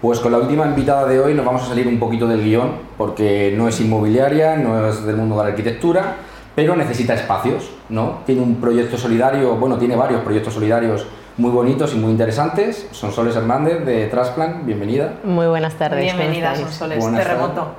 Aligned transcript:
Pues 0.00 0.18
con 0.20 0.32
la 0.32 0.38
última 0.38 0.64
invitada 0.64 1.06
de 1.06 1.20
hoy 1.20 1.34
nos 1.34 1.44
vamos 1.44 1.62
a 1.62 1.66
salir 1.66 1.86
un 1.86 1.98
poquito 1.98 2.26
del 2.26 2.42
guion, 2.42 2.72
porque 2.96 3.52
no 3.54 3.68
es 3.68 3.78
inmobiliaria, 3.80 4.56
no 4.56 4.88
es 4.88 5.04
del 5.04 5.16
mundo 5.16 5.36
de 5.36 5.42
la 5.42 5.48
arquitectura, 5.50 6.16
pero 6.54 6.74
necesita 6.74 7.12
espacios, 7.12 7.70
¿no? 7.90 8.20
Tiene 8.24 8.40
un 8.40 8.56
proyecto 8.56 8.96
solidario, 8.96 9.56
bueno, 9.56 9.76
tiene 9.76 9.96
varios 9.96 10.22
proyectos 10.22 10.54
solidarios 10.54 11.06
muy 11.36 11.50
bonitos 11.50 11.92
y 11.92 11.96
muy 11.96 12.12
interesantes. 12.12 12.88
Son 12.92 13.12
Soles 13.12 13.36
Hernández 13.36 13.84
de 13.84 14.06
Transplant, 14.06 14.64
bienvenida. 14.64 15.16
Muy 15.22 15.46
buenas 15.48 15.74
tardes. 15.74 16.02
Bienvenida, 16.02 16.54
Sonsoles. 16.54 17.04
Terremoto. 17.14 17.74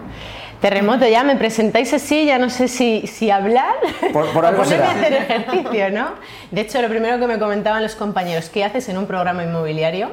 Terremoto, 0.61 1.07
ya 1.07 1.23
me 1.23 1.37
presentáis 1.37 1.91
así, 1.91 2.27
ya 2.27 2.37
no 2.37 2.51
sé 2.51 2.67
si, 2.67 3.07
si 3.07 3.31
hablar 3.31 3.73
Por, 4.13 4.27
por 4.27 4.45
algo 4.45 4.61
o 4.61 4.63
ponerme 4.63 4.85
será. 4.85 4.89
a 4.89 4.91
hacer 4.91 5.13
ejercicio, 5.13 5.89
¿no? 5.89 6.09
De 6.51 6.61
hecho, 6.61 6.79
lo 6.83 6.87
primero 6.87 7.19
que 7.19 7.25
me 7.25 7.39
comentaban 7.39 7.81
los 7.81 7.95
compañeros, 7.95 8.49
¿qué 8.49 8.63
haces 8.63 8.87
en 8.89 8.99
un 8.99 9.07
programa 9.07 9.43
inmobiliario? 9.43 10.09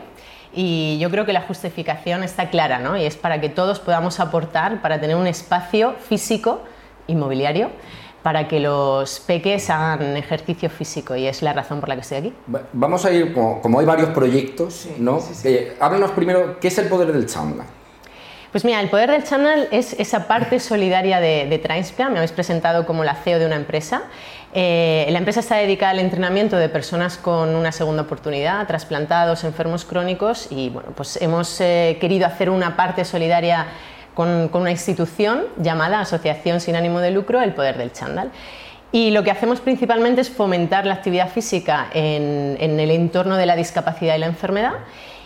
Y 0.55 0.99
yo 0.99 1.11
creo 1.11 1.27
que 1.27 1.33
la 1.33 1.43
justificación 1.43 2.23
está 2.25 2.51
clara, 2.51 2.79
¿no? 2.79 2.97
Y 2.97 3.05
es 3.05 3.17
para 3.17 3.41
que 3.41 3.49
todos 3.49 3.81
podamos 3.81 4.19
aportar, 4.21 4.81
para 4.81 5.01
tener 5.01 5.17
un 5.17 5.27
espacio 5.27 5.95
físico 6.09 6.63
inmobiliario, 7.07 7.71
para 8.23 8.49
que 8.49 8.59
los 8.61 9.21
peques 9.21 9.71
hagan 9.71 10.17
ejercicio 10.17 10.69
físico, 10.69 11.15
y 11.17 11.27
es 11.27 11.41
la 11.43 11.53
razón 11.53 11.81
por 11.81 11.89
la 11.89 11.95
que 11.95 12.01
estoy 12.03 12.19
aquí. 12.19 12.33
Va- 12.55 12.63
Vamos 12.73 13.05
a 13.05 13.13
ir, 13.13 13.33
como, 13.33 13.61
como 13.63 13.79
hay 13.81 13.87
varios 13.87 14.09
proyectos, 14.11 14.89
¿no? 14.99 15.21
Eh, 15.45 15.77
háblanos 15.81 16.11
primero, 16.13 16.59
¿qué 16.61 16.69
es 16.69 16.79
el 16.79 16.89
poder 16.89 17.13
del 17.13 17.27
chamba? 17.27 17.65
Pues 18.59 18.65
mira, 18.65 18.81
el 18.81 18.91
poder 18.91 19.13
del 19.13 19.23
channel 19.23 19.69
es 19.71 19.93
esa 20.01 20.27
parte 20.27 20.59
solidaria 20.59 21.21
de, 21.21 21.47
de 21.49 21.59
Transplant. 21.59 22.11
Me 22.11 22.19
habéis 22.19 22.33
presentado 22.33 22.87
como 22.87 23.05
la 23.05 23.15
CEO 23.15 23.39
de 23.39 23.47
una 23.47 23.55
empresa. 23.55 24.03
Eh, 24.53 25.07
la 25.11 25.19
empresa 25.19 25.39
está 25.39 25.55
dedicada 25.55 25.93
al 25.93 26.01
entrenamiento 26.01 26.57
de 26.57 26.69
personas 26.69 27.19
con 27.19 27.55
una 27.55 27.71
segunda 27.71 28.03
oportunidad, 28.03 28.67
trasplantados, 28.67 29.45
enfermos 29.45 29.85
crónicos 29.85 30.49
y 30.51 30.71
bueno, 30.71 30.89
pues 30.97 31.23
hemos 31.23 31.61
eh, 31.61 31.99
querido 32.01 32.27
hacer 32.27 32.51
una 32.51 32.75
parte 32.75 33.05
solidaria 33.05 33.69
con, 34.15 34.49
con 34.49 34.63
una 34.63 34.73
institución 34.73 35.45
llamada 35.59 36.01
Asociación 36.01 36.59
Sin 36.61 36.75
Ánimo 36.75 36.99
de 36.99 37.13
Lucro, 37.13 37.41
El 37.41 37.55
Poder 37.55 37.79
del 37.79 37.93
Chándal. 37.93 38.33
Y 38.91 39.11
lo 39.11 39.23
que 39.23 39.31
hacemos 39.31 39.61
principalmente 39.61 40.23
es 40.23 40.31
fomentar 40.31 40.87
la 40.87 40.95
actividad 40.95 41.29
física 41.29 41.89
en, 41.93 42.57
el 42.59 42.91
entorno 42.91 43.37
de 43.37 43.45
la 43.45 43.55
discapacidad 43.55 44.17
y 44.17 44.19
la 44.19 44.27
enfermedad. 44.27 44.73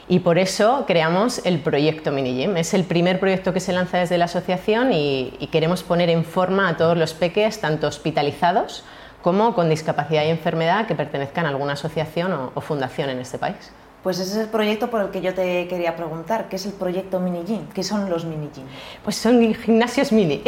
Y 0.09 0.19
por 0.19 0.39
eso 0.39 0.85
creamos 0.87 1.41
el 1.47 1.61
proyecto 1.61 2.11
Mini 2.11 2.37
Gym. 2.37 2.57
Es 2.57 2.75
el 2.75 2.85
primer 2.85 3.21
proyecto 3.21 3.53
que 3.53 3.61
se 3.61 3.73
lanza 3.73 3.99
desde 3.99 4.19
la 4.19 4.25
asociación 4.25 4.93
y, 4.93 5.49
queremos 5.53 5.85
poner 5.85 6.11
en 6.11 6.25
forma 6.25 6.69
a 6.69 6.77
todos 6.77 6.97
los 6.97 7.15
peques, 7.15 7.61
tanto 7.61 7.87
hospitalizados 7.87 8.85
como 9.23 9.55
con 9.55 9.71
discapacidad 9.71 10.25
y 10.25 10.31
enfermedad 10.31 10.87
que 10.87 10.97
pertenezcan 10.97 11.47
a 11.47 11.51
alguna 11.51 11.75
asociación 11.75 12.51
o 12.53 12.61
fundación 12.61 13.11
en 13.11 13.21
este 13.21 13.39
país. 13.39 13.73
Pues 14.03 14.19
ese 14.19 14.33
es 14.33 14.36
el 14.39 14.48
proyecto 14.48 14.91
por 14.91 15.00
el 15.00 15.11
que 15.11 15.20
yo 15.20 15.33
te 15.33 15.69
quería 15.69 15.95
preguntar, 15.97 16.48
¿qué 16.48 16.56
es 16.56 16.67
el 16.67 16.72
proyecto 16.72 17.20
Mini 17.20 17.45
Gym? 17.45 17.69
¿Qué 17.72 17.84
son 17.84 18.11
los 18.11 18.25
Mini 18.25 18.50
Gym? 18.53 18.64
Pues 19.05 19.14
son 19.17 19.55
gimnasios 19.55 20.11
mini. 20.11 20.42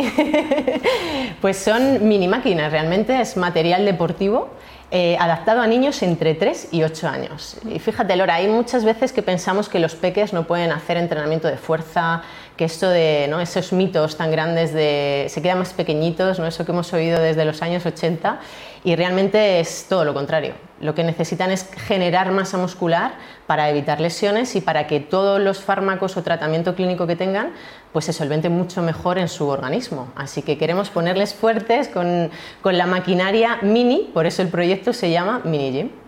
pues 1.40 1.58
son 1.58 2.08
mini 2.08 2.26
máquinas, 2.26 2.72
realmente 2.72 3.20
es 3.20 3.36
material 3.36 3.84
deportivo 3.84 4.48
eh, 4.96 5.16
adaptado 5.18 5.60
a 5.60 5.66
niños 5.66 6.02
entre 6.04 6.34
3 6.34 6.68
y 6.70 6.84
8 6.84 7.08
años. 7.08 7.56
Y 7.68 7.80
fíjate, 7.80 8.14
Lora, 8.14 8.34
hay 8.34 8.46
muchas 8.46 8.84
veces 8.84 9.12
que 9.12 9.22
pensamos 9.22 9.68
que 9.68 9.80
los 9.80 9.96
peques 9.96 10.32
no 10.32 10.46
pueden 10.46 10.70
hacer 10.70 10.98
entrenamiento 10.98 11.48
de 11.48 11.56
fuerza, 11.56 12.22
que 12.56 12.64
esto 12.64 12.88
de 12.88 13.26
¿no? 13.28 13.40
esos 13.40 13.72
mitos 13.72 14.16
tan 14.16 14.30
grandes 14.30 14.72
de 14.72 15.26
se 15.28 15.42
quedan 15.42 15.58
más 15.58 15.72
pequeñitos, 15.72 16.38
¿no? 16.38 16.46
eso 16.46 16.64
que 16.64 16.72
hemos 16.72 16.92
oído 16.92 17.20
desde 17.20 17.44
los 17.44 17.62
años 17.62 17.84
80, 17.84 18.40
y 18.84 18.96
realmente 18.96 19.60
es 19.60 19.86
todo 19.88 20.04
lo 20.04 20.14
contrario. 20.14 20.54
Lo 20.80 20.94
que 20.94 21.02
necesitan 21.02 21.50
es 21.50 21.68
generar 21.86 22.30
masa 22.30 22.58
muscular 22.58 23.14
para 23.46 23.70
evitar 23.70 24.00
lesiones 24.00 24.54
y 24.56 24.60
para 24.60 24.86
que 24.86 25.00
todos 25.00 25.40
los 25.40 25.60
fármacos 25.60 26.16
o 26.16 26.22
tratamiento 26.22 26.74
clínico 26.74 27.06
que 27.06 27.16
tengan 27.16 27.52
pues 27.92 28.04
se 28.04 28.12
solventen 28.12 28.52
mucho 28.52 28.82
mejor 28.82 29.18
en 29.18 29.28
su 29.28 29.48
organismo. 29.48 30.12
Así 30.16 30.42
que 30.42 30.58
queremos 30.58 30.90
ponerles 30.90 31.32
fuertes 31.32 31.88
con 31.88 32.30
la 32.64 32.86
maquinaria 32.86 33.58
mini, 33.62 34.10
por 34.12 34.26
eso 34.26 34.42
el 34.42 34.48
proyecto 34.48 34.92
se 34.92 35.10
llama 35.10 35.40
Mini 35.44 35.72
Gym. 35.72 36.03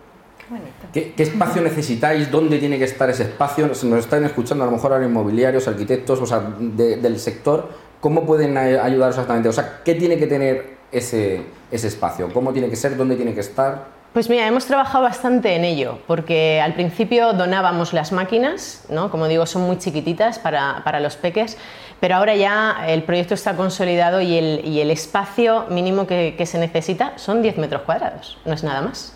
Qué. 0.93 1.13
¿Qué, 1.15 1.23
espacio 1.23 1.61
necesitáis? 1.61 2.31
¿Dónde 2.31 2.57
tiene 2.59 2.77
que 2.77 2.85
estar 2.85 3.09
ese 3.09 3.23
espacio? 3.23 3.73
Si 3.75 3.87
nos 3.87 3.99
están 3.99 4.23
escuchando 4.23 4.63
a 4.63 4.67
lo 4.67 4.73
mejor 4.73 4.93
ahora 4.93 5.05
inmobiliarios, 5.05 5.67
arquitectos, 5.67 6.21
o 6.21 6.25
sea, 6.25 6.41
de- 6.59 6.97
del 6.97 7.19
sector, 7.19 7.69
¿cómo 7.99 8.25
pueden 8.25 8.57
ayudar 8.57 9.09
exactamente? 9.09 9.49
O 9.49 9.53
sea, 9.53 9.81
¿qué 9.83 9.95
tiene 9.95 10.17
que 10.17 10.27
tener 10.27 10.77
ese, 10.91 11.43
ese 11.71 11.87
espacio? 11.87 12.31
¿Cómo 12.33 12.53
tiene 12.53 12.69
que 12.69 12.75
ser? 12.75 12.95
¿Dónde 12.95 13.15
tiene 13.15 13.33
que 13.33 13.41
estar? 13.41 13.97
Pues 14.13 14.29
mira, 14.29 14.47
hemos 14.47 14.65
trabajado 14.65 15.03
bastante 15.03 15.53
en 15.55 15.63
ello, 15.65 15.99
porque 16.07 16.59
al 16.61 16.73
principio 16.73 17.33
donábamos 17.33 17.93
las 17.93 18.11
máquinas, 18.11 18.85
¿no? 18.89 19.11
como 19.11 19.27
digo, 19.27 19.45
son 19.45 19.63
muy 19.63 19.77
chiquititas 19.77 20.39
para, 20.39 20.81
para 20.83 20.99
los 21.01 21.17
peques, 21.17 21.57
pero 21.99 22.15
ahora 22.15 22.35
ya 22.35 22.85
el 22.87 23.03
proyecto 23.03 23.33
está 23.33 23.55
consolidado 23.55 24.21
y 24.21 24.35
el, 24.37 24.65
y 24.65 24.79
el 24.79 24.89
espacio 24.91 25.65
mínimo 25.69 26.07
que, 26.07 26.33
que 26.37 26.45
se 26.47 26.57
necesita 26.57 27.13
son 27.17 27.41
10 27.43 27.57
metros 27.57 27.81
cuadrados, 27.83 28.39
no 28.45 28.53
es 28.53 28.63
nada 28.63 28.81
más. 28.81 29.13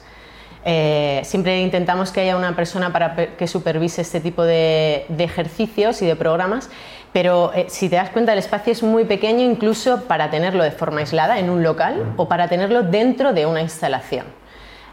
Eh, 0.63 1.21
siempre 1.23 1.59
intentamos 1.61 2.11
que 2.11 2.21
haya 2.21 2.37
una 2.37 2.55
persona 2.55 2.93
para 2.93 3.15
que 3.15 3.47
supervise 3.47 4.01
este 4.01 4.19
tipo 4.19 4.43
de, 4.43 5.05
de 5.09 5.23
ejercicios 5.23 6.01
y 6.01 6.05
de 6.05 6.15
programas, 6.15 6.69
pero 7.13 7.51
eh, 7.53 7.65
si 7.67 7.89
te 7.89 7.95
das 7.95 8.09
cuenta 8.11 8.33
el 8.33 8.39
espacio 8.39 8.71
es 8.71 8.83
muy 8.83 9.05
pequeño 9.05 9.41
incluso 9.41 10.03
para 10.03 10.29
tenerlo 10.29 10.63
de 10.63 10.71
forma 10.71 10.99
aislada 10.99 11.39
en 11.39 11.49
un 11.49 11.63
local 11.63 12.13
o 12.15 12.27
para 12.27 12.47
tenerlo 12.47 12.83
dentro 12.83 13.33
de 13.33 13.45
una 13.45 13.61
instalación. 13.61 14.25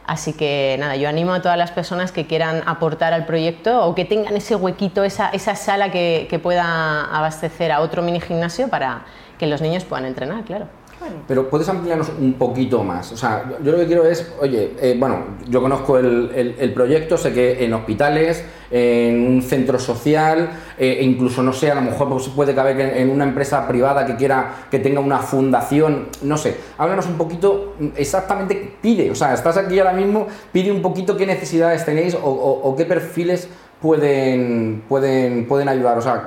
Así 0.07 0.33
que 0.33 0.77
nada, 0.81 0.97
yo 0.97 1.07
animo 1.07 1.35
a 1.35 1.43
todas 1.43 1.59
las 1.59 1.71
personas 1.71 2.13
que 2.13 2.27
quieran 2.27 2.63
aportar 2.65 3.13
al 3.13 3.27
proyecto 3.27 3.85
o 3.85 3.95
que 3.95 4.07
tengan 4.07 4.35
ese 4.39 4.57
huequito, 4.57 5.05
esa, 5.05 5.29
esa 5.29 5.55
sala 5.55 5.93
que, 5.93 6.27
que 6.31 6.39
pueda 6.39 7.05
abastecer 7.15 7.73
a 7.73 7.81
otro 7.81 8.01
mini 8.01 8.19
gimnasio 8.19 8.69
para 8.69 9.03
que 9.39 9.47
los 9.47 9.61
niños 9.61 9.85
puedan 9.85 10.07
entrenar, 10.07 10.45
claro. 10.45 10.78
Pero 11.27 11.49
puedes 11.51 11.69
ampliarnos 11.69 12.11
un 12.21 12.35
poquito 12.35 12.83
más. 12.85 13.13
O 13.13 13.17
sea, 13.17 13.45
yo- 13.63 13.73
lo 13.73 13.79
que 13.79 13.87
quiero 13.87 14.07
es, 14.07 14.33
oye, 14.41 14.73
eh, 14.81 14.97
bueno, 14.99 15.17
yo 15.49 15.61
conozco 15.61 15.99
el, 15.99 16.31
el- 16.35 16.73
proyecto, 16.73 17.17
sé 17.17 17.33
que 17.33 17.65
en 17.65 17.73
hospitales, 17.75 18.45
en 18.71 19.27
un 19.27 19.43
centro 19.43 19.79
social, 19.79 20.51
eh, 20.79 20.99
incluso, 21.03 21.43
no 21.43 21.53
sé, 21.53 21.71
a 21.71 21.75
lo 21.75 21.81
mejor 21.83 22.09
pues, 22.09 22.29
puede 22.29 22.55
caber 22.55 22.79
en, 22.81 22.97
en 22.97 23.11
una 23.11 23.25
empresa 23.25 23.67
privada 23.67 24.05
que 24.07 24.17
quiera 24.17 24.67
que 24.71 24.79
tenga 24.79 25.01
una 25.01 25.19
fundación, 25.19 26.09
no 26.23 26.37
sé. 26.37 26.57
Háblanos 26.77 27.07
un 27.07 27.17
poquito 27.17 27.75
mm, 27.79 27.87
exactamente 27.97 28.75
pide. 28.83 29.11
O 29.11 29.15
sea, 29.15 29.33
estás 29.35 29.57
aquí 29.57 29.79
ahora 29.79 29.93
mismo, 29.95 30.27
pide 30.53 30.71
un 30.71 30.83
poquito 30.83 31.17
qué 31.17 31.27
necesidades 31.27 31.85
tenéis 31.85 32.15
o, 32.15 32.19
o- 32.29 32.69
o 32.71 32.77
qué 32.77 32.85
perfiles 32.85 33.49
pueden, 33.81 34.83
pueden, 34.89 35.47
pueden 35.47 35.69
ayudar. 35.69 35.99
O 35.99 36.03
sea, 36.03 36.25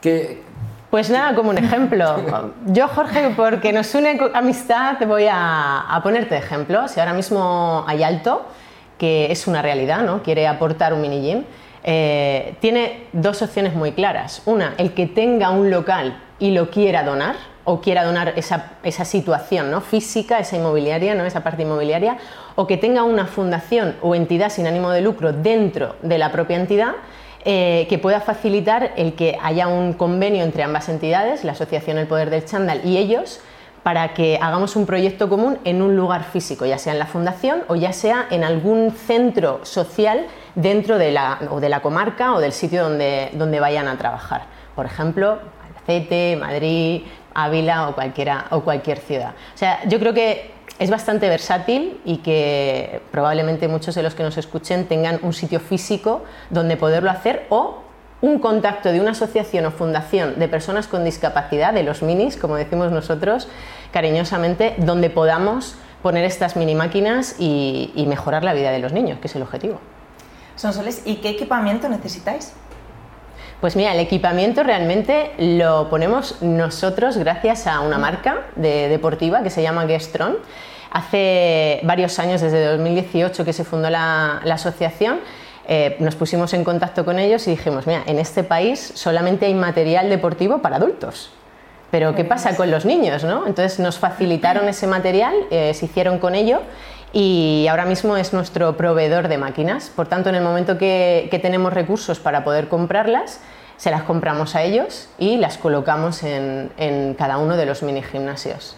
qué, 0.00 0.42
Pues 0.90 1.08
nada, 1.08 1.36
como 1.36 1.50
un 1.50 1.58
ejemplo. 1.58 2.52
Yo, 2.66 2.88
Jorge, 2.88 3.32
porque 3.36 3.72
nos 3.72 3.94
une 3.94 4.18
amistad, 4.34 4.96
voy 5.06 5.26
a, 5.30 5.82
a 5.82 6.02
ponerte 6.02 6.34
de 6.34 6.40
ejemplo. 6.40 6.88
Si 6.88 6.98
ahora 6.98 7.12
mismo 7.12 7.84
hay 7.86 8.02
Alto, 8.02 8.46
que 8.98 9.30
es 9.30 9.46
una 9.46 9.62
realidad, 9.62 10.02
¿no? 10.02 10.22
quiere 10.22 10.48
aportar 10.48 10.92
un 10.92 11.00
mini 11.00 11.22
gym, 11.22 11.44
eh, 11.84 12.56
tiene 12.60 13.04
dos 13.12 13.40
opciones 13.40 13.74
muy 13.74 13.92
claras. 13.92 14.42
Una, 14.46 14.74
el 14.78 14.92
que 14.92 15.06
tenga 15.06 15.50
un 15.50 15.70
local 15.70 16.20
y 16.40 16.50
lo 16.50 16.70
quiera 16.70 17.04
donar, 17.04 17.36
o 17.64 17.80
quiera 17.80 18.04
donar 18.04 18.32
esa, 18.36 18.72
esa 18.82 19.04
situación 19.04 19.70
¿no? 19.70 19.80
física, 19.80 20.40
esa 20.40 20.56
inmobiliaria, 20.56 21.14
¿no? 21.14 21.24
esa 21.24 21.44
parte 21.44 21.62
inmobiliaria, 21.62 22.16
o 22.56 22.66
que 22.66 22.76
tenga 22.76 23.04
una 23.04 23.26
fundación 23.26 23.96
o 24.02 24.14
entidad 24.16 24.50
sin 24.50 24.66
ánimo 24.66 24.90
de 24.90 25.02
lucro 25.02 25.32
dentro 25.32 25.94
de 26.02 26.18
la 26.18 26.32
propia 26.32 26.56
entidad 26.56 26.94
eh, 27.44 27.86
que 27.88 27.98
pueda 27.98 28.20
facilitar 28.20 28.92
el 28.96 29.14
que 29.14 29.38
haya 29.42 29.68
un 29.68 29.94
convenio 29.94 30.44
entre 30.44 30.62
ambas 30.62 30.88
entidades, 30.88 31.42
la 31.44 31.52
Asociación 31.52 31.96
El 31.98 32.06
Poder 32.06 32.28
del 32.30 32.44
Chándal 32.44 32.84
y 32.84 32.98
ellos, 32.98 33.40
para 33.82 34.12
que 34.12 34.38
hagamos 34.42 34.76
un 34.76 34.84
proyecto 34.84 35.28
común 35.28 35.58
en 35.64 35.80
un 35.80 35.96
lugar 35.96 36.24
físico, 36.24 36.66
ya 36.66 36.76
sea 36.76 36.92
en 36.92 36.98
la 36.98 37.06
fundación 37.06 37.62
o 37.68 37.76
ya 37.76 37.92
sea 37.92 38.26
en 38.30 38.44
algún 38.44 38.90
centro 38.90 39.60
social 39.64 40.26
dentro 40.54 40.98
de 40.98 41.12
la, 41.12 41.38
o 41.50 41.60
de 41.60 41.70
la 41.70 41.80
comarca 41.80 42.34
o 42.34 42.40
del 42.40 42.52
sitio 42.52 42.82
donde, 42.82 43.30
donde 43.32 43.58
vayan 43.58 43.88
a 43.88 43.96
trabajar. 43.96 44.42
Por 44.76 44.84
ejemplo, 44.84 45.38
Albacete, 45.66 46.36
Madrid, 46.36 47.02
Ávila 47.32 47.88
o, 47.88 47.94
cualquiera, 47.94 48.46
o 48.50 48.60
cualquier 48.60 48.98
ciudad. 48.98 49.30
O 49.54 49.58
sea, 49.58 49.80
yo 49.88 49.98
creo 49.98 50.12
que 50.12 50.50
es 50.78 50.90
bastante 50.90 51.28
versátil 51.28 52.00
y 52.04 52.18
que 52.18 53.02
probablemente 53.10 53.68
muchos 53.68 53.94
de 53.94 54.02
los 54.02 54.14
que 54.14 54.22
nos 54.22 54.38
escuchen 54.38 54.86
tengan 54.86 55.20
un 55.22 55.32
sitio 55.32 55.60
físico 55.60 56.24
donde 56.48 56.76
poderlo 56.76 57.10
hacer 57.10 57.46
o 57.50 57.82
un 58.22 58.38
contacto 58.38 58.92
de 58.92 59.00
una 59.00 59.12
asociación 59.12 59.66
o 59.66 59.70
fundación 59.70 60.38
de 60.38 60.48
personas 60.48 60.88
con 60.88 61.04
discapacidad, 61.04 61.72
de 61.72 61.82
los 61.82 62.02
minis, 62.02 62.36
como 62.36 62.56
decimos 62.56 62.92
nosotros 62.92 63.48
cariñosamente, 63.92 64.74
donde 64.78 65.10
podamos 65.10 65.76
poner 66.02 66.24
estas 66.24 66.56
mini 66.56 66.74
máquinas 66.74 67.36
y, 67.38 67.92
y 67.94 68.06
mejorar 68.06 68.44
la 68.44 68.54
vida 68.54 68.70
de 68.70 68.78
los 68.78 68.92
niños, 68.92 69.18
que 69.20 69.26
es 69.26 69.36
el 69.36 69.42
objetivo. 69.42 69.80
Sonsoles, 70.56 71.02
¿y 71.06 71.16
qué 71.16 71.30
equipamiento 71.30 71.88
necesitáis? 71.88 72.52
Pues 73.60 73.76
mira, 73.76 73.92
el 73.92 74.00
equipamiento 74.00 74.62
realmente 74.62 75.32
lo 75.38 75.90
ponemos 75.90 76.40
nosotros 76.40 77.18
gracias 77.18 77.66
a 77.66 77.80
una 77.80 77.98
marca 77.98 78.46
de- 78.56 78.88
deportiva 78.88 79.42
que 79.42 79.50
se 79.50 79.62
llama 79.62 79.86
Gestron. 79.86 80.38
Hace 80.90 81.80
varios 81.84 82.18
años, 82.18 82.40
desde 82.40 82.64
2018 82.64 83.44
que 83.44 83.52
se 83.52 83.64
fundó 83.64 83.90
la, 83.90 84.40
la 84.44 84.54
asociación, 84.54 85.20
eh, 85.68 85.96
nos 86.00 86.16
pusimos 86.16 86.52
en 86.54 86.64
contacto 86.64 87.04
con 87.04 87.18
ellos 87.18 87.46
y 87.46 87.50
dijimos, 87.50 87.86
mira, 87.86 88.02
en 88.06 88.18
este 88.18 88.42
país 88.42 88.92
solamente 88.94 89.46
hay 89.46 89.54
material 89.54 90.08
deportivo 90.08 90.58
para 90.62 90.76
adultos. 90.76 91.30
Pero 91.90 92.14
¿qué 92.14 92.24
pasa 92.24 92.56
con 92.56 92.70
los 92.70 92.84
niños? 92.86 93.24
¿no? 93.24 93.46
Entonces 93.46 93.78
nos 93.78 93.98
facilitaron 93.98 94.68
ese 94.68 94.86
material, 94.86 95.34
eh, 95.50 95.74
se 95.74 95.84
hicieron 95.86 96.18
con 96.18 96.34
ello 96.34 96.60
y 97.12 97.66
ahora 97.68 97.86
mismo 97.86 98.16
es 98.16 98.32
nuestro 98.32 98.76
proveedor 98.76 99.28
de 99.28 99.38
máquinas. 99.38 99.90
Por 99.94 100.06
tanto, 100.06 100.28
en 100.28 100.36
el 100.36 100.44
momento 100.44 100.78
que, 100.78 101.38
tenemos 101.42 101.72
recursos 101.72 102.20
para 102.20 102.44
poder 102.44 102.68
comprarlas, 102.68 103.40
se 103.76 103.90
las 103.90 104.02
compramos 104.02 104.54
a 104.54 104.62
ellos 104.62 105.08
y 105.18 105.36
las 105.38 105.58
colocamos 105.58 106.22
en, 106.22 107.14
cada 107.18 107.38
uno 107.38 107.56
de 107.56 107.66
los 107.66 107.82
mini 107.82 108.02
gimnasios. 108.02 108.76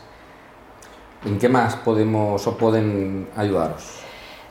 ¿En 1.24 1.38
qué 1.38 1.48
más 1.48 1.76
podemos 1.76 2.46
o 2.46 2.56
pueden 2.56 3.28
ayudaros? 3.36 4.00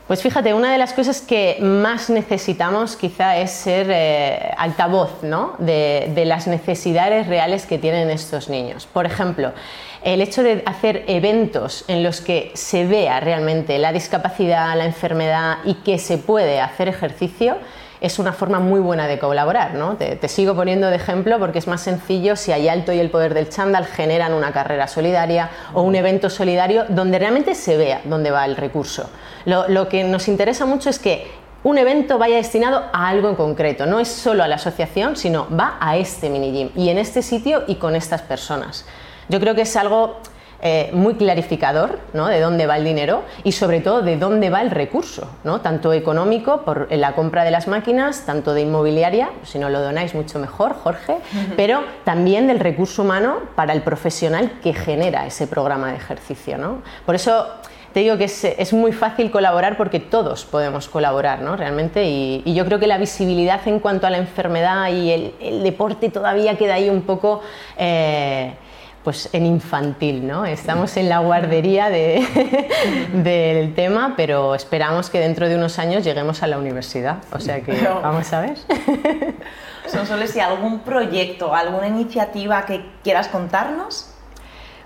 Pues 0.07 0.21
fíjate, 0.21 0.53
una 0.53 0.71
de 0.71 0.77
las 0.77 0.93
cosas 0.93 1.21
que 1.21 1.57
más 1.61 2.09
necesitamos 2.09 2.97
quizá 2.97 3.37
es 3.37 3.51
ser 3.51 3.87
eh, 3.89 4.51
altavoz 4.57 5.23
¿no? 5.23 5.53
de, 5.57 6.11
de, 6.13 6.25
las 6.25 6.47
necesidades 6.47 7.27
reales 7.27 7.65
que 7.65 7.77
tienen 7.77 8.09
estos 8.09 8.49
niños. 8.49 8.87
Por 8.91 9.05
ejemplo, 9.05 9.53
el 10.03 10.21
hecho 10.21 10.43
de 10.43 10.63
hacer 10.65 11.05
eventos 11.07 11.85
en 11.87 12.03
los 12.03 12.19
que 12.19 12.51
se 12.55 12.85
vea 12.85 13.19
realmente 13.19 13.77
la 13.77 13.93
discapacidad, 13.93 14.75
la 14.75 14.85
enfermedad 14.85 15.59
y 15.63 15.75
que 15.75 15.97
se 15.97 16.17
puede 16.17 16.59
hacer 16.59 16.87
ejercicio 16.87 17.57
es 18.01 18.17
una 18.17 18.33
forma 18.33 18.59
muy 18.59 18.79
buena 18.79 19.07
de 19.07 19.19
colaborar. 19.19 19.75
¿no? 19.75 19.95
Te, 19.95 20.27
sigo 20.27 20.55
poniendo 20.55 20.87
de 20.87 20.95
ejemplo 20.95 21.39
porque 21.39 21.59
es 21.59 21.67
más 21.67 21.81
sencillo 21.81 22.35
si 22.35 22.51
hay 22.51 22.67
alto 22.67 22.91
y 22.91 22.99
el 22.99 23.11
poder 23.11 23.33
del 23.33 23.49
chándal 23.49 23.85
generan 23.85 24.33
una 24.33 24.51
carrera 24.51 24.87
solidaria 24.87 25.49
o 25.73 25.83
un 25.83 25.95
evento 25.95 26.29
solidario 26.29 26.85
donde 26.89 27.19
realmente 27.19 27.55
se 27.55 27.77
vea 27.77 28.01
dónde 28.03 28.31
va 28.31 28.43
el 28.45 28.57
recurso. 28.57 29.09
Lo, 29.45 29.67
lo 29.69 29.87
que 29.87 30.03
nos 30.03 30.27
interesa 30.27 30.65
mucho 30.65 30.89
es 30.89 30.99
que 30.99 31.31
un 31.63 31.77
evento 31.77 32.17
vaya 32.17 32.37
destinado 32.37 32.85
a 32.91 33.07
algo 33.07 33.29
en 33.29 33.35
concreto, 33.35 33.85
no 33.85 33.99
es 33.99 34.07
solo 34.07 34.43
a 34.43 34.47
la 34.47 34.55
asociación, 34.55 35.15
sino 35.15 35.47
va 35.55 35.77
a 35.79 35.95
este 35.95 36.31
mini 36.31 36.51
gym 36.51 36.69
y 36.75 36.89
en 36.89 36.97
este 36.97 37.21
sitio 37.21 37.63
y 37.67 37.75
con 37.75 37.95
estas 37.95 38.23
personas. 38.23 38.85
Yo 39.29 39.39
creo 39.39 39.53
que 39.53 39.61
es 39.61 39.75
algo 39.75 40.17
eh, 40.61 40.91
muy 40.93 41.15
clarificador 41.15 41.99
¿no? 42.13 42.27
de 42.27 42.39
dónde 42.39 42.67
va 42.67 42.77
el 42.77 42.83
dinero 42.83 43.23
y 43.43 43.53
sobre 43.53 43.81
todo 43.81 44.01
de 44.01 44.17
dónde 44.17 44.49
va 44.49 44.61
el 44.61 44.69
recurso, 44.69 45.27
¿no? 45.43 45.61
tanto 45.61 45.91
económico 45.91 46.61
por 46.61 46.91
la 46.91 47.13
compra 47.13 47.43
de 47.43 47.51
las 47.51 47.67
máquinas, 47.67 48.25
tanto 48.25 48.53
de 48.53 48.61
inmobiliaria, 48.61 49.31
si 49.43 49.57
no 49.57 49.69
lo 49.69 49.81
donáis 49.81 50.13
mucho 50.13 50.37
mejor, 50.37 50.75
Jorge, 50.75 51.17
pero 51.57 51.83
también 52.03 52.45
del 52.47 52.59
recurso 52.59 53.01
humano 53.01 53.37
para 53.55 53.73
el 53.73 53.81
profesional 53.81 54.59
que 54.61 54.73
genera 54.73 55.25
ese 55.25 55.47
programa 55.47 55.91
de 55.91 55.97
ejercicio. 55.97 56.57
¿no? 56.57 56.83
Por 57.05 57.15
eso 57.15 57.47
te 57.93 58.01
digo 58.01 58.17
que 58.17 58.25
es, 58.25 58.73
muy 58.73 58.93
fácil 58.93 59.31
colaborar 59.31 59.75
porque 59.77 59.99
todos 59.99 60.45
podemos 60.45 60.87
colaborar, 60.87 61.41
¿no? 61.41 61.57
Realmente, 61.57 62.05
y, 62.05 62.53
yo 62.53 62.65
creo 62.65 62.79
que 62.79 62.87
la 62.87 62.97
visibilidad 62.97 63.59
en 63.67 63.79
cuanto 63.79 64.07
a 64.07 64.09
la 64.09 64.17
enfermedad 64.17 64.89
y 64.89 65.33
el, 65.39 65.63
deporte 65.63 66.09
todavía 66.09 66.55
queda 66.57 66.75
ahí 66.75 66.89
un 66.89 67.01
poco... 67.01 67.41
Eh, 67.77 68.53
pues 69.03 69.29
en 69.33 69.45
infantil, 69.45 70.27
¿no? 70.27 70.45
Estamos 70.45 70.95
en 70.97 71.09
la 71.09 71.19
guardería 71.19 71.89
del 73.13 73.73
tema, 73.73 74.13
pero 74.15 74.53
esperamos 74.55 75.09
que 75.09 75.19
dentro 75.19 75.49
de 75.49 75.55
unos 75.55 75.79
años 75.79 76.03
lleguemos 76.03 76.43
a 76.43 76.47
la 76.47 76.57
universidad. 76.57 77.17
O 77.31 77.39
sea 77.39 77.61
que 77.61 77.73
vamos 78.03 78.31
a 78.33 78.41
ver. 78.41 78.57
Sonsoles, 79.87 80.35
¿y 80.35 80.39
algún 80.39 80.79
proyecto, 80.81 81.53
alguna 81.53 81.87
iniciativa 81.87 82.65
que 82.65 82.85
quieras 83.03 83.27
contarnos? 83.27 84.10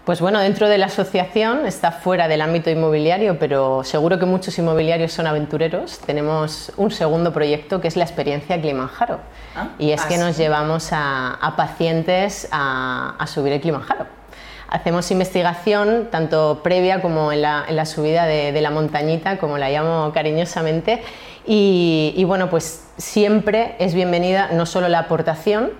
Pues 0.05 0.21
bueno, 0.21 0.39
dentro 0.39 0.69
de 0.69 0.77
la 0.77 0.85
asociación 0.85 1.65
está 1.65 1.91
fuera 1.91 2.27
del 2.27 2.41
ámbito 2.41 2.69
inmobiliario, 2.69 3.39
pero 3.39 3.83
seguro 3.83 4.19
que 4.19 4.27
muchos 4.27 4.55
inmobiliarios 4.59 5.11
son 5.11 5.25
aventureros. 5.25 5.97
Tenemos 5.97 6.71
un 6.77 6.91
segundo 6.91 7.33
proyecto 7.33 7.81
que 7.81 7.87
es 7.87 7.95
la 7.95 8.03
experiencia 8.03 8.61
Kilimanjaro. 8.61 9.19
Ah, 9.55 9.69
y 9.79 9.89
es 9.93 10.03
que 10.03 10.19
nos 10.19 10.37
llevamos 10.37 10.89
a, 10.91 11.53
pacientes 11.57 12.47
a, 12.51 13.25
subir 13.25 13.53
el 13.53 13.61
Kilimanjaro. 13.61 14.05
Hacemos 14.69 15.09
investigación 15.09 16.09
tanto 16.11 16.59
previa 16.61 17.01
como 17.01 17.31
en 17.31 17.41
la, 17.41 17.85
subida 17.87 18.27
de, 18.27 18.61
la 18.61 18.69
montañita, 18.69 19.39
como 19.39 19.57
la 19.57 19.71
llamo 19.71 20.11
cariñosamente. 20.13 21.01
Y, 21.47 22.13
y 22.15 22.23
bueno, 22.25 22.51
pues 22.51 22.85
siempre 22.97 23.75
es 23.79 23.95
bienvenida 23.95 24.49
no 24.53 24.67
solo 24.67 24.87
la 24.87 24.99
aportación, 24.99 25.71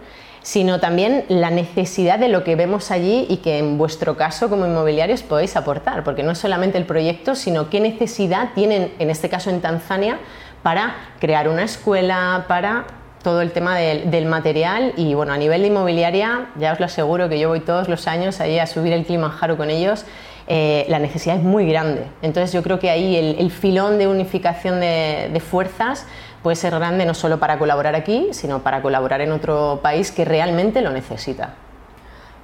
sino 0.46 0.80
también 0.80 1.26
la 1.28 1.50
necesidad 1.50 2.20
de 2.20 2.28
lo 2.28 2.44
que 2.44 2.56
vemos 2.56 2.92
allí 2.92 3.26
y 3.30 3.38
que 3.38 3.58
en 3.58 3.80
vuestro 3.80 4.16
caso 4.16 4.48
como 4.48 4.68
inmobiliarios 4.68 5.24
podéis 5.24 5.56
aportar, 5.56 6.04
porque 6.04 6.22
no 6.22 6.34
es 6.34 6.38
solamente 6.38 6.78
el 6.78 6.86
proyecto, 6.86 7.34
sino 7.34 7.72
qué 7.72 7.80
necesidad 7.80 8.50
tienen, 8.54 8.94
en 9.00 9.10
este 9.10 9.28
caso 9.28 9.50
en 9.50 9.60
Tanzania, 9.60 10.20
para 10.62 10.98
crear 11.20 11.50
una 11.50 11.64
escuela, 11.64 12.46
para 12.48 12.86
todo 13.24 13.42
el 13.42 13.54
tema 13.54 13.76
del, 13.76 14.26
material 14.28 14.94
y 14.98 15.16
bueno, 15.16 15.34
a 15.34 15.38
nivel 15.40 15.64
de 15.64 15.70
inmobiliaria, 15.70 16.46
ya 16.60 16.74
os 16.74 16.80
lo 16.80 16.86
aseguro 16.86 17.28
que 17.28 17.40
yo 17.40 17.50
voy 17.50 17.62
todos 17.62 17.90
los 17.90 18.08
años 18.08 18.40
allí 18.40 18.60
a 18.60 18.68
subir 18.68 18.94
el 18.94 19.04
Kilimanjaro 19.04 19.58
con 19.58 19.72
ellos, 19.72 20.06
eh, 20.46 20.86
la 20.90 21.00
necesidad 21.00 21.38
es 21.38 21.44
muy 21.44 21.66
grande. 21.68 22.04
Entonces 22.22 22.54
yo 22.54 22.62
creo 22.62 22.78
que 22.78 22.92
ahí 22.92 23.16
el, 23.16 23.50
filón 23.50 23.98
de 23.98 24.06
unificación 24.06 24.80
de 24.80 25.42
fuerzas 25.44 26.06
puede 26.46 26.58
ser 26.58 26.76
grande 26.76 27.08
no 27.08 27.16
solo 27.16 27.40
para 27.40 27.58
colaborar 27.58 27.96
aquí, 27.96 28.28
sino 28.30 28.60
para 28.60 28.84
colaborar 28.84 29.20
en 29.20 29.32
otro 29.32 29.80
país 29.82 30.12
que 30.12 30.26
realmente 30.26 30.80
lo 30.82 30.92
necesita. 30.92 31.56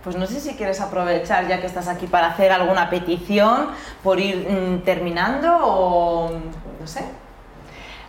Pues 0.04 0.16
no 0.16 0.26
sé 0.26 0.40
si 0.40 0.56
quieres 0.56 0.82
aprovechar 0.82 1.48
ya 1.48 1.62
que 1.62 1.68
estás 1.68 1.88
aquí 1.88 2.08
para 2.08 2.30
hacer 2.30 2.52
alguna 2.52 2.90
petición 2.90 3.68
por 4.02 4.20
ir 4.20 4.38
mm, 4.50 4.80
terminando 4.80 5.56
o 5.62 6.32
no 6.32 6.88
sé. 6.88 7.04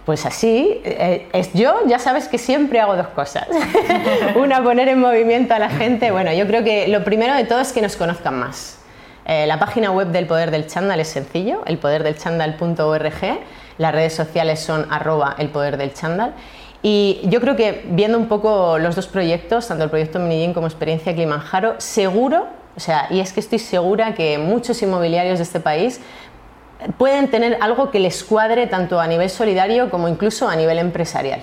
Pues 0.07 0.25
así, 0.25 0.81
eh, 0.83 1.29
es 1.35 1.53
yo 1.53 1.87
ya 1.87 1.99
sabes 1.99 2.27
que 2.27 2.39
siempre 2.39 2.81
hago 2.81 2.97
dos 2.97 3.09
cosas. 3.09 3.47
Una, 4.35 4.65
poner 4.65 4.89
en 4.89 4.99
movimiento 4.99 5.53
a 5.53 5.59
la 5.59 5.69
gente. 5.69 6.11
Bueno, 6.11 6.33
yo 6.33 6.47
creo 6.47 6.65
que 6.65 6.89
lo 6.89 7.05
primero 7.05 7.35
de 7.35 7.45
todo 7.45 7.61
es 7.61 7.71
que 7.75 7.83
nos 7.83 7.97
conozcan 7.97 8.39
más. 8.39 8.79
Eh, 9.27 9.47
la 9.47 9.59
página 9.59 9.91
web 9.91 10.09
del 10.09 10.27
Poder 10.27 10.53
del 10.53 10.67
Chándal 10.69 11.01
es 11.01 11.09
sencillo, 11.09 11.63
elpoderdelchandal.org 11.67 13.43
las 13.79 13.93
redes 13.93 14.15
sociales 14.15 14.61
son 14.61 14.87
arroba 14.91 15.35
el 15.39 15.49
poder 15.49 15.77
del 15.77 15.93
chándal. 15.95 16.35
Y 16.83 17.21
yo 17.25 17.41
creo 17.41 17.55
que 17.55 17.85
viendo 17.89 18.19
un 18.19 18.27
poco 18.27 18.79
los 18.79 18.97
dos 18.97 19.07
proyectos, 19.07 19.69
tanto 19.69 19.85
el 19.85 19.91
proyecto 19.91 20.19
Minigin 20.19 20.53
como 20.53 20.67
Experiencia 20.67 21.15
Kilimanjaro, 21.15 21.77
seguro, 21.79 22.47
o 22.77 22.81
sea, 22.81 23.07
y 23.11 23.21
es 23.21 23.33
que 23.33 23.41
estoy 23.41 23.59
segura 23.59 24.15
que 24.15 24.39
muchos 24.39 24.83
inmobiliarios 24.83 25.39
de 25.39 25.45
este 25.45 25.61
país 25.61 26.01
pueden 26.99 27.31
tener 27.31 27.59
algo 27.61 27.91
que 27.91 28.01
les 28.01 28.25
cuadre 28.25 28.67
tanto 28.67 28.99
a 28.99 29.07
nivel 29.07 29.31
solidario 29.31 29.91
como 29.91 30.09
incluso 30.09 30.49
a 30.49 30.57
nivel 30.57 30.79
empresarial. 30.79 31.43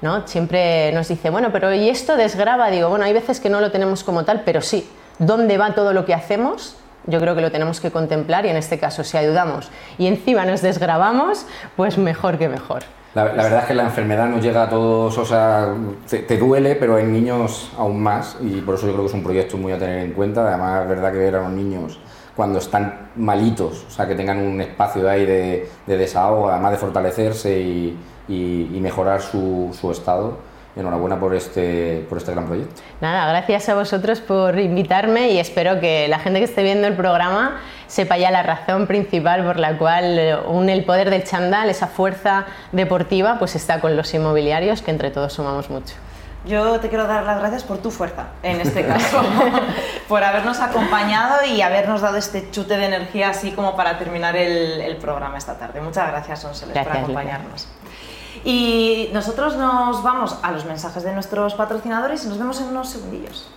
¿no? 0.00 0.26
Siempre 0.26 0.92
nos 0.92 1.08
dice, 1.08 1.30
bueno, 1.30 1.50
pero 1.52 1.72
¿y 1.72 1.88
esto 1.88 2.16
desgraba? 2.16 2.70
Digo, 2.70 2.88
bueno, 2.88 3.04
hay 3.04 3.12
veces 3.12 3.38
que 3.38 3.50
no 3.50 3.60
lo 3.60 3.70
tenemos 3.70 4.02
como 4.02 4.24
tal, 4.24 4.42
pero 4.44 4.62
sí, 4.62 4.88
¿dónde 5.18 5.58
va 5.58 5.74
todo 5.74 5.92
lo 5.92 6.04
que 6.04 6.14
hacemos? 6.14 6.76
Yo 7.06 7.20
creo 7.20 7.34
que 7.34 7.40
lo 7.40 7.50
tenemos 7.50 7.80
que 7.80 7.90
contemplar 7.90 8.46
y 8.46 8.48
en 8.50 8.56
este 8.56 8.78
caso 8.78 9.04
si 9.04 9.16
ayudamos 9.16 9.70
y 9.98 10.06
encima 10.06 10.44
nos 10.44 10.62
desgrabamos, 10.62 11.46
pues 11.76 11.98
mejor 11.98 12.38
que 12.38 12.48
mejor. 12.48 12.82
La, 13.14 13.24
verdad 13.24 13.62
es 13.62 13.64
que 13.64 13.74
la 13.74 13.82
enfermedad 13.84 14.28
nos 14.28 14.40
llega 14.40 14.62
a 14.62 14.68
todos, 14.68 15.18
o 15.18 15.24
sea, 15.24 15.74
te, 16.08 16.38
duele, 16.38 16.76
pero 16.76 16.96
en 16.96 17.12
niños 17.12 17.72
aún 17.76 18.00
más 18.00 18.36
y 18.40 18.60
por 18.60 18.76
eso 18.76 18.86
yo 18.86 18.92
creo 18.92 19.04
que 19.04 19.08
es 19.08 19.14
un 19.14 19.24
proyecto 19.24 19.56
muy 19.56 19.72
a 19.72 19.78
tener 19.78 20.04
en 20.04 20.12
cuenta. 20.12 20.46
Además, 20.46 20.82
es 20.82 20.88
verdad 20.88 21.10
que 21.10 21.18
ver 21.18 21.34
a 21.34 21.42
los 21.42 21.50
niños 21.50 21.98
cuando 22.36 22.60
están 22.60 23.10
malitos, 23.16 23.84
o 23.88 23.90
sea, 23.90 24.06
que 24.06 24.14
tengan 24.14 24.38
un 24.38 24.60
espacio 24.60 25.10
ahí 25.10 25.26
de, 25.26 25.68
desahogo, 25.86 26.50
además 26.50 26.70
de 26.70 26.78
fortalecerse 26.78 27.60
y, 27.60 27.98
mejorar 28.80 29.20
su, 29.20 29.76
su 29.78 29.90
estado, 29.90 30.38
enhorabuena 30.76 31.18
por 31.18 31.34
este, 31.34 32.06
por 32.08 32.18
este 32.18 32.32
gran 32.32 32.46
proyecto. 32.46 32.82
Nada, 33.00 33.28
gracias 33.28 33.68
a 33.68 33.74
vosotros 33.74 34.20
por 34.20 34.58
invitarme 34.58 35.30
y 35.30 35.38
espero 35.38 35.80
que 35.80 36.08
la 36.08 36.18
gente 36.18 36.38
que 36.38 36.44
esté 36.44 36.62
viendo 36.62 36.86
el 36.86 36.94
programa 36.94 37.60
sepa 37.86 38.16
ya 38.16 38.30
la 38.30 38.42
razón 38.42 38.86
principal 38.86 39.44
por 39.44 39.58
la 39.58 39.76
cual 39.76 40.18
eh, 40.18 40.36
une 40.46 40.72
el 40.72 40.84
poder 40.84 41.10
del 41.10 41.24
chandal, 41.24 41.68
esa 41.68 41.88
fuerza 41.88 42.46
deportiva, 42.72 43.38
pues 43.38 43.56
está 43.56 43.80
con 43.80 43.96
los 43.96 44.14
inmobiliarios, 44.14 44.82
que 44.82 44.92
entre 44.92 45.10
todos 45.10 45.32
sumamos 45.32 45.70
mucho. 45.70 45.94
Yo 46.46 46.80
te 46.80 46.88
quiero 46.88 47.06
dar 47.06 47.24
las 47.24 47.38
gracias 47.38 47.64
por 47.64 47.78
tu 47.78 47.90
fuerza, 47.90 48.28
en 48.42 48.62
este 48.62 48.86
caso, 48.86 49.22
por 50.08 50.24
habernos 50.24 50.58
acompañado 50.60 51.44
y 51.44 51.60
habernos 51.60 52.00
dado 52.00 52.16
este 52.16 52.50
chute 52.50 52.78
de 52.78 52.86
energía 52.86 53.28
así 53.28 53.52
como 53.52 53.76
para 53.76 53.98
terminar 53.98 54.36
el, 54.36 54.96
programa 54.96 55.36
esta 55.36 55.58
tarde. 55.58 55.82
Muchas 55.82 56.08
gracias, 56.08 56.40
Sonseles, 56.40 56.78
por 56.82 56.96
acompañarnos. 56.96 57.68
Y 58.44 59.10
nosotros 59.12 59.56
nos 59.56 60.02
vamos 60.02 60.36
a 60.42 60.52
los 60.52 60.64
mensajes 60.64 61.02
de 61.02 61.12
nuestros 61.12 61.54
patrocinadores 61.54 62.24
y 62.24 62.28
nos 62.28 62.38
vemos 62.38 62.60
en 62.60 62.68
unos 62.68 62.88
segundillos. 62.88 63.48